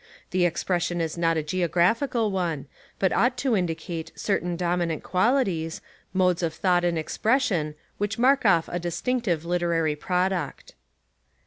The 0.31 0.45
expression 0.45 0.99
is 0.99 1.15
not 1.15 1.37
a 1.37 1.43
geo 1.43 1.67
graphical 1.67 2.31
one, 2.31 2.65
but 2.97 3.13
ought 3.13 3.37
to 3.37 3.55
indicate 3.55 4.11
certain 4.15 4.55
dominant 4.55 5.03
qualities, 5.03 5.79
modes 6.11 6.41
of 6.41 6.55
thought 6.55 6.83
and 6.83 6.97
ex 6.97 7.19
pression 7.19 7.75
which 7.99 8.17
mark 8.17 8.43
off 8.43 8.67
a 8.67 8.79
distinctive 8.79 9.45
literary 9.45 9.95
product. 9.95 10.73